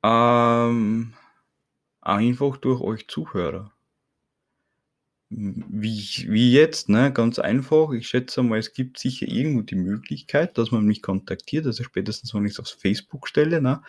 ähm, 0.02 1.14
einfach 2.00 2.56
durch 2.56 2.80
euch 2.80 3.08
Zuhörer. 3.08 3.72
Wie 5.30 6.26
wie 6.28 6.52
jetzt, 6.52 6.88
ne, 6.90 7.12
ganz 7.12 7.38
einfach. 7.38 7.92
Ich 7.92 8.08
schätze 8.08 8.42
mal, 8.42 8.58
es 8.58 8.74
gibt 8.74 8.98
sicher 8.98 9.26
irgendwo 9.26 9.62
die 9.62 9.76
Möglichkeit, 9.76 10.58
dass 10.58 10.70
man 10.72 10.84
mich 10.84 11.00
kontaktiert, 11.00 11.64
also 11.66 11.84
spätestens, 11.84 12.34
wenn 12.34 12.44
ich's 12.44 12.60
auf 12.60 12.68
Facebook 12.68 13.26
stelle, 13.28 13.62
ne? 13.62 13.82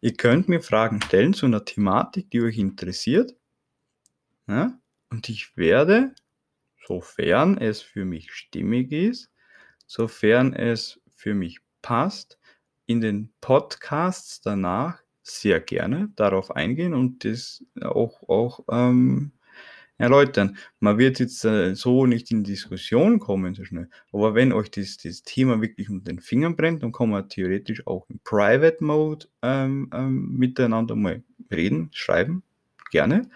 Ihr 0.00 0.14
könnt 0.14 0.48
mir 0.50 0.60
Fragen 0.60 1.00
stellen 1.00 1.32
zu 1.32 1.46
einer 1.46 1.64
Thematik, 1.64 2.30
die 2.30 2.42
euch 2.42 2.58
interessiert. 2.58 3.34
Ne? 4.46 4.78
Und 5.10 5.30
ich 5.30 5.56
werde, 5.56 6.14
sofern 6.86 7.56
es 7.56 7.80
für 7.80 8.04
mich 8.04 8.30
stimmig 8.32 8.92
ist, 8.92 9.30
sofern 9.86 10.52
es 10.52 11.00
für 11.16 11.32
mich 11.32 11.60
passt, 11.80 12.38
in 12.84 13.00
den 13.00 13.32
Podcasts 13.40 14.42
danach 14.42 15.03
sehr 15.24 15.60
gerne 15.60 16.10
darauf 16.16 16.52
eingehen 16.56 16.94
und 16.94 17.24
das 17.24 17.64
auch 17.82 18.28
auch, 18.28 18.60
ähm, 18.70 19.32
erläutern. 19.98 20.56
Man 20.80 20.98
wird 20.98 21.20
jetzt, 21.20 21.44
äh, 21.44 21.74
so 21.74 22.06
nicht 22.06 22.30
in 22.30 22.44
Diskussion 22.44 23.20
kommen 23.20 23.54
so 23.54 23.64
schnell, 23.64 23.88
aber 24.12 24.34
wenn 24.34 24.52
euch 24.52 24.70
das 24.70 24.96
das 24.98 25.22
Thema 25.22 25.60
wirklich 25.62 25.90
unter 25.90 26.12
den 26.12 26.20
Fingern 26.20 26.56
brennt, 26.56 26.82
dann 26.82 26.92
kann 26.92 27.10
man 27.10 27.28
theoretisch 27.28 27.86
auch 27.86 28.06
im 28.10 28.20
Private 28.24 28.82
Mode, 28.84 29.26
ähm, 29.42 29.90
ähm, 29.94 30.32
miteinander 30.36 30.96
mal 30.96 31.22
reden, 31.52 31.90
schreiben, 31.92 32.42
gerne. 32.90 33.30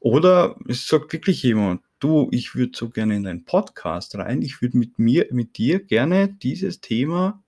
Oder 0.00 0.56
es 0.68 0.86
sagt 0.88 1.12
wirklich 1.12 1.42
jemand: 1.42 1.82
„Du, 2.00 2.28
ich 2.32 2.54
würde 2.54 2.72
so 2.76 2.90
gerne 2.90 3.16
in 3.16 3.24
deinen 3.24 3.44
Podcast 3.46 4.16
rein. 4.16 4.42
Ich 4.42 4.62
würde 4.62 4.78
mit 4.78 4.98
mit 4.98 5.56
dir 5.58 5.80
gerne 5.84 6.28
dieses 6.28 6.80
Thema, 6.80 7.42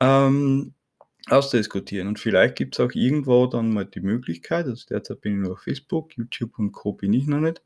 ähm, 0.00 0.74
ausdiskutieren.“ 1.28 2.08
Und 2.08 2.18
vielleicht 2.18 2.56
gibt 2.56 2.78
es 2.78 2.80
auch 2.80 2.92
irgendwo 2.94 3.46
dann 3.46 3.72
mal 3.72 3.86
die 3.86 4.00
Möglichkeit 4.00 4.66
also 4.66 4.84
derzeit 4.88 5.20
bin 5.20 5.34
ich 5.34 5.38
nur 5.46 5.52
auf 5.54 5.62
Facebook, 5.62 6.16
YouTube 6.16 6.58
und 6.58 6.72
Co. 6.72 6.92
bin 6.92 7.12
ich 7.12 7.26
noch 7.26 7.40
nicht, 7.40 7.62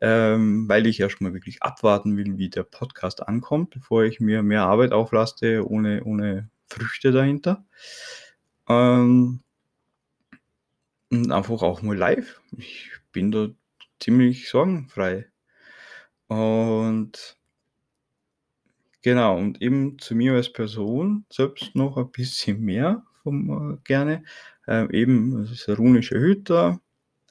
ähm, 0.00 0.68
weil 0.68 0.86
ich 0.86 1.00
erst 1.00 1.20
mal 1.20 1.34
wirklich 1.34 1.62
abwarten 1.62 2.16
will, 2.16 2.38
wie 2.38 2.50
der 2.50 2.64
Podcast 2.64 3.26
ankommt, 3.26 3.70
bevor 3.70 4.04
ich 4.04 4.20
mir 4.20 4.42
mehr 4.42 4.62
Arbeit 4.62 4.92
auflaste 4.92 5.68
ohne 5.68 6.04
ohne 6.04 6.50
Früchte 6.68 7.12
dahinter. 7.12 7.64
Ähm 8.68 9.40
und 11.10 11.32
einfach 11.32 11.62
auch 11.62 11.82
mal 11.82 11.96
live. 11.96 12.40
Ich 12.56 12.90
bin 13.12 13.30
da 13.30 13.48
ziemlich 14.00 14.48
sorgenfrei. 14.48 15.26
Und 16.26 17.36
genau, 19.04 19.38
und 19.38 19.62
eben 19.62 19.98
zu 20.00 20.16
mir 20.16 20.34
als 20.34 20.52
Person 20.52 21.26
selbst 21.32 21.76
noch 21.76 21.96
ein 21.98 22.10
bisschen 22.10 22.60
mehr 22.62 23.04
vom 23.22 23.74
äh, 23.74 23.78
gerne. 23.84 24.24
Ähm, 24.66 24.90
eben, 24.90 25.38
das 25.42 25.52
ist 25.52 25.68
'n 25.68 25.76
runischer 25.76 26.18
Hüter. 26.18 26.80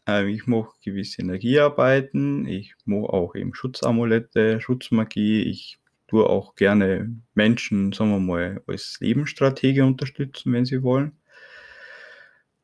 Ähm, 0.07 0.29
ich 0.29 0.47
mache 0.47 0.71
gewisse 0.83 1.21
Energiearbeiten. 1.23 2.47
Ich 2.47 2.75
mache 2.85 3.13
auch 3.13 3.35
eben 3.35 3.53
Schutzamulette, 3.55 4.61
Schutzmagie. 4.61 5.43
Ich 5.43 5.79
tue 6.07 6.29
auch 6.29 6.55
gerne 6.55 7.15
Menschen, 7.35 7.93
sagen 7.93 8.11
wir 8.11 8.19
mal, 8.19 8.63
als 8.67 8.97
Lebensstratege 9.01 9.85
unterstützen, 9.85 10.53
wenn 10.53 10.65
sie 10.65 10.83
wollen. 10.83 11.17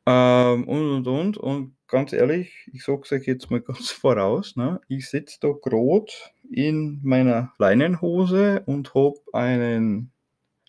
Ähm, 0.06 0.66
und, 0.68 1.06
und, 1.06 1.06
und. 1.08 1.36
Und 1.38 1.76
ganz 1.86 2.12
ehrlich, 2.12 2.52
ich 2.72 2.84
sage 2.84 3.02
es 3.04 3.12
euch 3.12 3.26
jetzt 3.26 3.50
mal 3.50 3.60
ganz 3.62 3.90
voraus, 3.90 4.56
ne? 4.56 4.80
Ich 4.88 5.08
sitze 5.08 5.38
da 5.40 5.48
gerade 5.62 6.12
in 6.50 7.00
meiner 7.04 7.52
Leinenhose 7.58 8.62
und 8.66 8.94
habe 8.94 9.20
einen 9.32 10.12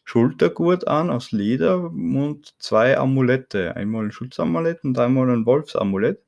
Schultergurt 0.05 0.87
an 0.87 1.09
aus 1.09 1.31
Leder 1.31 1.85
und 1.85 2.55
zwei 2.59 2.97
Amulette. 2.97 3.75
Einmal 3.77 4.05
'n 4.05 4.11
Schutzamulett 4.11 4.83
und 4.83 4.99
einmal 4.99 5.29
ein 5.31 5.45
Wolfsamulett. 5.45 6.21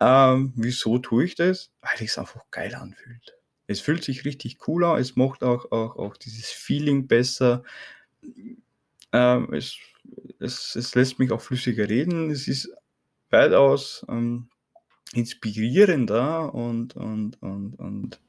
Ähm, 0.00 0.52
wieso 0.56 0.98
tue 0.98 1.24
ich 1.24 1.34
das? 1.36 1.70
Weil 1.82 2.02
ich's 2.02 2.18
einfach 2.18 2.44
geil 2.50 2.74
anfühlt. 2.74 3.36
Es 3.68 3.80
fühlt 3.80 4.04
sich 4.04 4.24
richtig 4.24 4.58
cool 4.68 4.84
an. 4.84 5.00
Es 5.00 5.16
macht 5.16 5.42
auch 5.44 5.70
auch 5.72 5.96
auch 5.96 6.16
dieses 6.16 6.46
Feeling 6.50 7.06
besser. 7.06 7.62
Ähm, 9.12 9.52
es 9.52 9.76
es 10.40 10.74
es 10.76 10.94
lässt 10.94 11.18
mich 11.18 11.30
auch 11.32 11.40
flüssiger 11.40 11.88
reden. 11.88 12.30
Es 12.30 12.48
ist 12.48 12.70
weitaus, 13.30 14.04
ähm, 14.08 14.48
inspirierender 15.14 16.54
und 16.54 16.96
und 16.96 17.42
und 17.42 17.74
und 17.76 18.20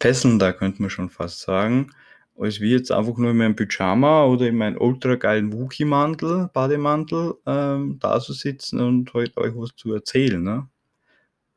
fesselnder, 0.00 0.52
könnte 0.52 0.82
man 0.82 0.90
schon 0.90 1.10
fast 1.10 1.40
sagen, 1.42 1.92
als 2.38 2.60
wie 2.60 2.70
jetzt 2.72 2.92
einfach 2.92 3.16
nur 3.18 3.30
in 3.32 3.36
meinem 3.38 3.56
Pyjama 3.56 4.24
oder 4.26 4.48
in 4.48 4.56
meinem 4.56 4.78
ultra 4.80 5.16
geilen 5.16 5.52
Wookie-Mantel 5.52 6.50
Bademantel, 6.52 7.34
ähm, 7.46 7.98
dazusitzen 8.00 8.80
und 8.80 9.12
halt 9.14 9.36
euch 9.38 9.54
was 9.56 9.74
zu 9.76 9.92
erzählen, 9.94 10.42
ne? 10.42 10.68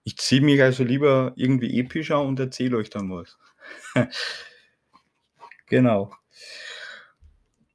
Ich 0.05 0.17
ziehe 0.17 0.41
mich 0.41 0.61
also 0.63 0.83
lieber 0.83 1.33
irgendwie 1.37 1.79
episch 1.79 2.11
an 2.11 2.27
und 2.27 2.39
erzähle 2.39 2.77
euch 2.77 2.89
dann 2.91 3.09
was. 3.11 3.37
Genau. 5.69 6.11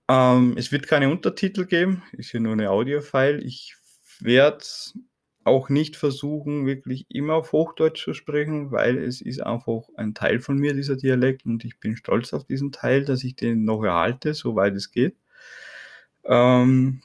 Ähm, 0.08 0.54
es 0.58 0.70
wird 0.70 0.86
keine 0.86 1.08
Untertitel 1.10 1.64
geben, 1.66 2.02
ist 2.12 2.32
ja 2.32 2.40
nur 2.40 2.54
'ne 2.56 2.68
Audiofile. 2.70 3.40
Ich 3.40 3.74
werde 4.20 4.62
auch 5.44 5.68
nicht 5.68 5.96
versuchen, 5.96 6.66
wirklich 6.66 7.06
immer 7.10 7.34
auf 7.34 7.52
Hochdeutsch 7.52 8.02
zu 8.04 8.14
sprechen, 8.14 8.70
weil 8.72 8.98
es 8.98 9.20
ist 9.20 9.40
einfach 9.42 9.82
ein 9.96 10.14
Teil 10.14 10.40
von 10.40 10.56
mir, 10.58 10.74
dieser 10.74 10.96
Dialekt, 10.96 11.46
und 11.46 11.64
ich 11.64 11.78
bin 11.80 11.96
stolz 11.96 12.32
auf 12.34 12.44
diesen 12.46 12.72
Teil, 12.72 13.04
dass 13.04 13.24
ich 13.24 13.36
den 13.36 13.64
noch 13.64 13.82
erhalte, 13.84 14.34
soweit 14.34 14.74
es 14.74 14.90
geht. 14.92 15.16
Ähm 16.26 17.00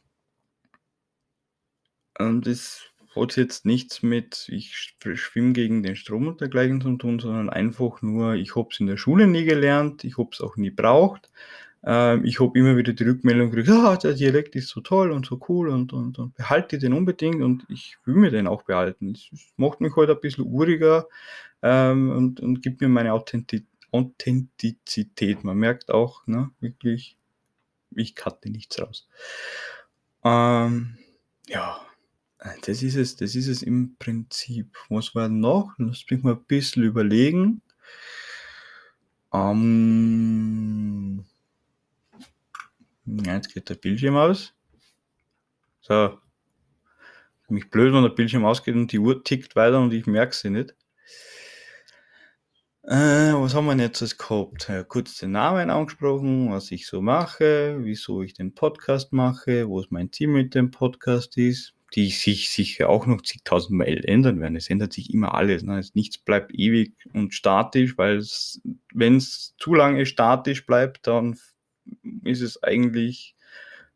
und 2.18 2.48
das 2.48 2.84
hat 3.16 3.36
jetzt 3.38 3.66
nichts 3.66 4.04
mit 4.04 4.48
ich 4.52 4.76
sch 4.76 4.96
schwimme 5.16 5.54
gegen 5.54 5.84
den 5.84 5.96
Strom 5.96 6.28
und 6.28 6.42
dergleichen 6.42 6.82
zu 6.82 6.96
tun, 6.98 7.20
sondern 7.20 7.50
einfach 7.50 8.02
nur, 8.02 8.36
ich 8.36 8.56
habe 8.56 8.70
es 8.72 8.80
in 8.80 8.88
der 8.88 8.98
Schule 8.98 9.28
nie 9.28 9.46
gelernt, 9.46 10.04
ich 10.04 10.18
habe 10.18 10.30
es 10.34 10.42
auch 10.42 10.56
nie 10.58 10.70
braucht. 10.72 11.30
Ähm, 11.84 12.26
ich 12.26 12.40
habe 12.42 12.58
immer 12.60 12.76
wieder 12.78 12.94
die 12.94 13.04
Rückmeldung 13.04 13.52
gekriegt: 13.52 13.70
„Ah, 13.70 13.96
der 13.98 14.14
Dialekt 14.14 14.56
ist 14.56 14.70
so 14.70 14.82
toll 14.82 15.12
und 15.12 15.26
so 15.26 15.40
cool 15.50 15.70
und 15.70 15.94
und 15.94 16.20
und 16.20 16.36
behalte 16.36 16.78
den 16.78 16.94
unbedingt“ 16.94 17.42
und 17.42 17.66
ich 17.70 17.98
will 18.06 18.16
mir 18.16 18.32
den 18.32 18.48
auch 18.48 18.64
behalten. 18.64 19.12
Es 19.14 19.30
macht 19.58 19.80
mich 19.82 19.96
halt 19.96 20.10
ein 20.10 20.20
bisschen 20.20 20.46
uriger, 20.46 21.08
ähm, 21.64 22.12
und 22.12 22.42
und 22.42 22.62
gibt 22.64 22.82
mir 22.82 22.90
meine 22.90 23.14
Authenti 23.14 23.66
Authentizität. 23.92 25.44
Man 25.46 25.58
merkt 25.58 25.92
auch, 25.92 26.26
ne, 26.28 26.52
wirklich, 26.62 27.18
ich 27.96 28.16
cutte 28.16 28.50
nichts 28.52 28.82
raus. 28.82 29.04
Ähm, 30.24 30.98
ja, 31.48 31.80
das 32.66 32.84
ist 32.84 32.96
es 32.96 33.16
das 33.18 33.36
ist 33.36 33.48
es 33.48 33.64
im 33.64 33.96
Prinzip. 34.00 34.78
Was 34.90 35.16
war 35.16 35.30
noch? 35.30 35.74
Lasst 35.78 36.12
mich 36.12 36.24
mal 36.24 36.34
'n 36.36 36.46
bisschen 36.48 36.84
überlegen. 36.84 37.62
Ähm. 39.34 41.24
Jetzt 43.26 43.54
geht 43.54 43.70
der 43.70 43.76
Bildschirm 43.76 44.16
aus. 44.16 44.54
So. 45.82 46.20
Mich 47.48 47.70
blöd, 47.72 47.94
wenn 47.94 48.04
der 48.04 48.10
Bildschirm 48.10 48.46
ausgeht 48.46 48.76
und 48.76 48.92
die 48.92 49.00
Uhr 49.00 49.24
tickt 49.24 49.56
weiter 49.56 49.80
und 49.80 49.92
ich 49.94 50.06
merke 50.06 50.36
sie 50.36 50.52
nicht. 50.52 50.76
Äh, 52.84 53.34
was 53.34 53.56
haben 53.56 53.66
wir 53.66 53.72
denn 53.72 53.80
jetzt 53.80 54.18
gehabt? 54.18 54.68
Ja, 54.70 54.84
kurz 54.84 55.18
den 55.18 55.32
Namen 55.32 55.70
angesprochen, 55.70 56.52
was 56.52 56.72
ich 56.72 56.88
so 56.88 57.02
mache, 57.02 57.78
wieso 57.82 58.22
ich 58.22 58.34
den 58.34 58.54
Podcast 58.54 59.12
mache, 59.14 59.68
was 59.68 59.90
mein 59.90 60.12
Ziel 60.12 60.28
mit 60.28 60.54
dem 60.54 60.72
Podcast 60.72 61.38
ist, 61.38 61.74
die 61.96 62.10
sich 62.10 62.52
sicher 62.52 62.90
auch 62.90 63.08
noch 63.08 63.22
zigtausendmal 63.22 64.06
ändern 64.06 64.40
werden. 64.40 64.56
Es 64.56 64.70
ändert 64.70 64.94
sich 64.94 65.12
immer 65.14 65.34
alles. 65.34 65.64
Ne? 65.64 65.82
Nichts 65.94 66.20
bleibt 66.20 66.54
ewig 66.54 66.94
und 67.14 67.34
statisch, 67.34 67.98
weil 67.98 68.24
wenn 68.94 69.16
es 69.16 69.56
zu 69.58 69.74
lange 69.74 70.06
statisch 70.06 70.66
bleibt, 70.66 71.08
dann 71.08 71.38
ist 72.24 72.42
es 72.42 72.62
eigentlich 72.64 73.36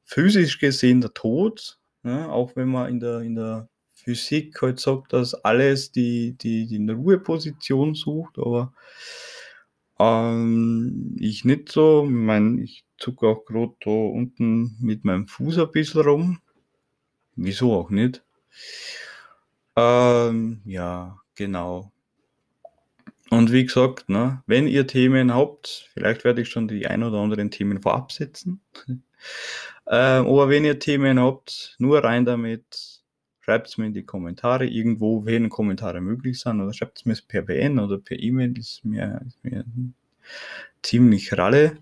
physisch 0.03 0.59
gesehen 0.59 1.01
der 1.01 1.13
Tod. 1.13 1.79
Ne? 2.03 2.29
Auch 2.29 2.55
wenn 2.55 2.69
man 2.69 2.89
in 2.89 2.99
der, 2.99 3.21
in 3.21 3.35
der 3.35 3.69
Physik 3.93 4.61
halt 4.61 4.79
sagt, 4.79 5.13
dass 5.13 5.33
alles 5.33 5.91
die, 5.91 6.35
die, 6.37 6.67
die 6.67 6.91
Ruheposition 6.91 7.95
sucht, 7.95 8.37
aber 8.37 8.73
ähm, 9.99 11.15
ich 11.19 11.45
nicht 11.45 11.71
so. 11.71 12.03
Ich 12.03 12.11
meine, 12.11 12.61
ich 12.61 12.83
zucke 12.97 13.27
auch 13.27 13.45
gerade 13.45 13.73
da 13.79 13.91
unten 13.91 14.75
mit 14.81 15.05
meinem 15.05 15.27
Fuß 15.27 15.59
ein 15.59 15.71
bisschen 15.71 16.01
rum. 16.01 16.39
Wieso 17.35 17.73
auch 17.73 17.89
nicht? 17.89 18.23
Ähm, 19.75 20.61
ja, 20.65 21.19
genau. 21.35 21.92
Und 23.33 23.51
wie 23.51 23.65
gesagt, 23.65 24.09
ne, 24.09 24.43
wenn 24.45 24.67
ihr 24.67 24.85
Themen 24.85 25.33
habt, 25.33 25.89
vielleicht 25.93 26.23
werde 26.23 26.41
ich 26.43 26.49
schon 26.49 26.67
die 26.67 26.85
ein 26.85 27.01
oder 27.01 27.17
anderen 27.17 27.49
Themen 27.49 27.81
vorab 27.81 28.11
setzen. 28.11 28.61
ähm, 28.87 29.01
aber 29.87 30.49
wenn 30.49 30.65
ihr 30.65 30.77
Themen 30.77 31.19
habt, 31.19 31.75
nur 31.79 32.03
rein 32.03 32.25
damit. 32.25 32.99
Schreibt 33.41 33.67
es 33.67 33.77
mir 33.77 33.87
in 33.87 33.93
die 33.93 34.05
Kommentare, 34.05 34.65
irgendwo, 34.65 35.25
wenn 35.25 35.49
Kommentare 35.49 35.99
möglich 35.99 36.39
sind, 36.39 36.61
oder 36.61 36.71
schreibt 36.71 36.99
es 36.99 37.05
mir 37.05 37.17
per 37.27 37.41
PN 37.41 37.77
oder 37.79 37.97
per 37.97 38.17
E-Mail, 38.17 38.57
ist 38.57 38.85
mir, 38.85 39.21
ist 39.27 39.43
mir 39.43 39.65
ziemlich 40.81 41.37
ralle, 41.37 41.77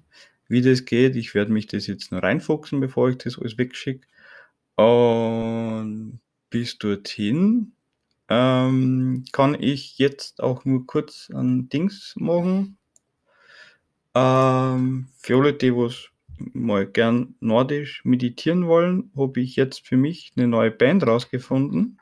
wie 0.48 0.62
das 0.62 0.86
geht. 0.86 1.16
Ich 1.16 1.36
werde 1.36 1.52
mich 1.52 1.68
das 1.68 1.86
jetzt 1.86 2.12
nur 2.12 2.24
reinfuchsen, 2.24 2.80
bevor 2.80 3.10
ich 3.10 3.18
das 3.20 3.38
alles 3.38 3.60
wegschicke. 3.60 4.08
Und 4.76 6.20
bis 6.50 6.80
dorthin 6.80 7.74
ähm, 8.34 9.26
kann 9.34 9.58
ich 9.60 9.98
jetzt 9.98 10.42
auch 10.42 10.64
nur 10.64 10.88
kurz 10.88 11.30
ein 11.34 11.68
Dings 11.68 12.14
machen. 12.16 12.78
Ähm, 14.16 15.10
für 15.18 15.38
alle, 15.38 15.54
die 15.54 15.76
was 15.76 16.08
mal 16.54 16.86
gern 16.86 17.36
nordisch 17.42 18.06
meditieren 18.06 18.68
wollen, 18.68 19.12
habe 19.18 19.42
ich 19.42 19.58
jetzt 19.58 19.86
für 19.86 19.98
mich 19.98 20.32
eine 20.38 20.48
neue 20.48 20.72
Band 20.72 21.06
rausgefunden. 21.06 22.00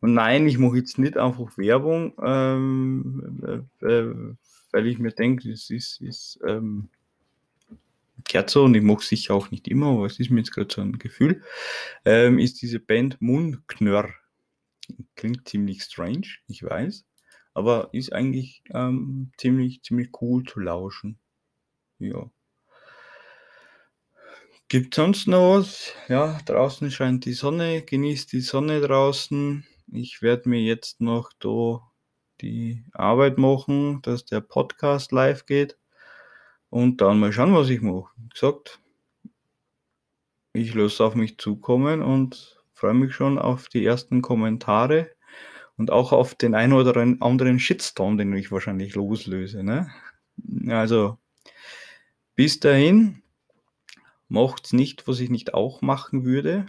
Und 0.00 0.14
nein, 0.14 0.48
ich 0.48 0.58
mache 0.58 0.78
jetzt 0.78 0.98
nicht 0.98 1.16
einfach 1.16 1.56
Werbung, 1.56 2.14
ähm, 2.20 3.64
äh, 3.80 3.86
äh 3.86 4.14
weil 4.72 4.88
ich 4.88 4.98
mir 4.98 5.12
denke, 5.12 5.48
das 5.48 5.70
ist, 5.70 6.00
ist 6.00 6.40
ähm, 6.44 6.88
so 8.48 8.64
und 8.64 8.74
ich 8.74 8.82
mache 8.82 9.02
es 9.02 9.08
sicher 9.08 9.34
auch 9.34 9.52
nicht 9.52 9.68
immer, 9.68 9.86
aber 9.86 10.06
es 10.06 10.18
ist 10.18 10.30
mir 10.30 10.40
jetzt 10.40 10.50
gerade 10.50 10.74
so 10.74 10.80
ein 10.80 10.98
Gefühl, 10.98 11.42
ähm, 12.04 12.40
ist 12.40 12.60
diese 12.60 12.80
Band 12.80 13.22
Mundknörr. 13.22 14.12
Klingt 15.16 15.48
ziemlich 15.48 15.82
strange, 15.82 16.28
ich 16.46 16.62
weiß, 16.62 17.04
aber 17.54 17.88
ist 17.92 18.12
eigentlich 18.12 18.62
ähm, 18.70 19.32
ziemlich, 19.38 19.82
ziemlich 19.82 20.10
cool 20.20 20.44
zu 20.44 20.60
lauschen. 20.60 21.18
Ja. 21.98 22.30
Gibt 24.68 24.94
sonst 24.94 25.28
noch 25.28 25.58
was? 25.58 25.92
Ja, 26.08 26.40
draußen 26.46 26.90
scheint 26.90 27.24
die 27.26 27.32
Sonne, 27.32 27.82
genießt 27.82 28.32
die 28.32 28.40
Sonne 28.40 28.80
draußen. 28.80 29.64
Ich 29.92 30.22
werde 30.22 30.48
mir 30.48 30.60
jetzt 30.60 31.00
noch 31.00 31.32
da 31.38 31.80
die 32.40 32.84
Arbeit 32.92 33.38
machen, 33.38 34.02
dass 34.02 34.24
der 34.24 34.40
Podcast 34.40 35.12
live 35.12 35.46
geht. 35.46 35.78
Und 36.70 37.00
dann 37.00 37.20
mal 37.20 37.32
schauen, 37.32 37.54
was 37.54 37.68
ich 37.68 37.82
mache. 37.82 38.10
Wie 38.16 38.28
gesagt, 38.30 38.80
ich 40.54 40.74
lasse 40.74 41.04
auf 41.04 41.14
mich 41.14 41.38
zukommen 41.38 42.02
und 42.02 42.63
freue 42.84 42.92
mich 42.92 43.14
schon 43.14 43.38
auf 43.38 43.70
die 43.70 43.82
ersten 43.82 44.20
Kommentare 44.20 45.10
und 45.78 45.90
auch 45.90 46.12
auf 46.12 46.34
den 46.34 46.54
einen 46.54 46.74
oder 46.74 47.00
anderen 47.00 47.58
Shitstorm, 47.58 48.18
den 48.18 48.34
ich 48.34 48.52
wahrscheinlich 48.52 48.94
loslöse. 48.94 49.64
Ne? 49.64 49.90
Also, 50.68 51.16
bis 52.34 52.60
dahin, 52.60 53.22
macht's 54.28 54.74
nicht, 54.74 55.08
was 55.08 55.20
ich 55.20 55.30
nicht 55.30 55.54
auch 55.54 55.80
machen 55.80 56.26
würde. 56.26 56.66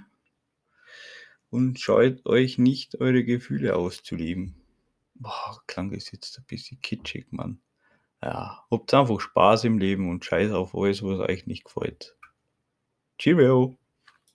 Und 1.50 1.82
scheut 1.82 2.26
euch 2.26 2.58
nicht, 2.58 3.02
eure 3.02 3.26
Gefühle 3.26 3.76
auszuleben. 3.76 4.56
Boah, 5.16 5.62
klang 5.68 5.92
das 5.92 6.14
jetzt 6.14 6.38
ein 6.38 6.46
bisschen 6.48 6.80
kitschig, 6.80 7.28
Mann 7.32 7.60
ja, 8.24 8.64
habt 8.72 8.94
einfach 8.94 9.20
Spaß 9.20 9.66
im 9.66 9.78
Leben 9.78 10.10
und 10.10 10.24
scheiß 10.24 10.54
auf 10.54 10.74
alles, 10.74 11.04
was 11.04 11.20
euch 11.20 11.46
nicht 11.46 11.66
gefällt. 11.66 12.16
Cheerio! 13.20 13.78